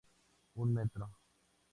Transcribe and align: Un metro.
Un 0.63 0.71
metro. 0.77 1.11